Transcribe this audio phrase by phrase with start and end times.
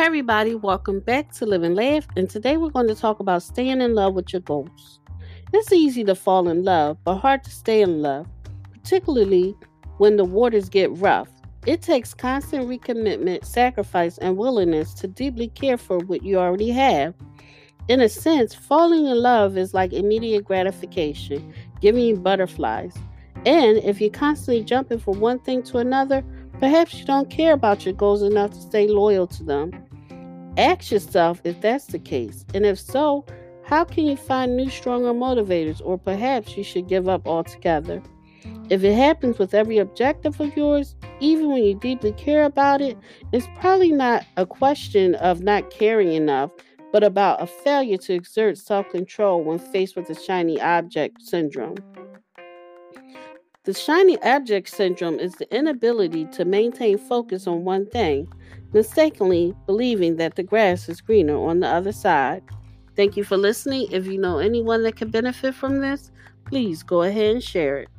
[0.00, 2.06] Everybody, welcome back to Live and Laugh.
[2.16, 5.00] And today we're going to talk about staying in love with your goals.
[5.52, 8.28] It's easy to fall in love, but hard to stay in love,
[8.72, 9.56] particularly
[9.96, 11.28] when the waters get rough.
[11.66, 17.12] It takes constant recommitment, sacrifice, and willingness to deeply care for what you already have.
[17.88, 22.96] In a sense, falling in love is like immediate gratification, giving you butterflies.
[23.44, 26.24] And if you're constantly jumping from one thing to another,
[26.60, 29.72] perhaps you don't care about your goals enough to stay loyal to them.
[30.58, 33.24] Ask yourself if that's the case, and if so,
[33.64, 38.02] how can you find new, stronger motivators, or perhaps you should give up altogether?
[38.68, 42.98] If it happens with every objective of yours, even when you deeply care about it,
[43.32, 46.50] it's probably not a question of not caring enough,
[46.92, 51.76] but about a failure to exert self control when faced with the shiny object syndrome.
[53.68, 58.26] The shiny object syndrome is the inability to maintain focus on one thing,
[58.72, 62.42] mistakenly believing that the grass is greener on the other side.
[62.96, 63.88] Thank you for listening.
[63.90, 66.10] If you know anyone that could benefit from this,
[66.46, 67.90] please go ahead and share it.